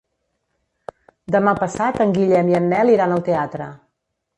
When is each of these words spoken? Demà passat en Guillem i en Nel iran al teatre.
Demà 1.37 1.55
passat 1.61 2.03
en 2.09 2.17
Guillem 2.19 2.53
i 2.55 2.61
en 2.63 2.69
Nel 2.75 2.95
iran 2.99 3.19
al 3.21 3.27
teatre. 3.33 3.75